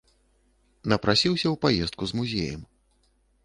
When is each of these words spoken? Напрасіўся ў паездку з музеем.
Напрасіўся 0.93 1.47
ў 1.51 1.53
паездку 1.67 2.03
з 2.13 2.23
музеем. 2.23 2.61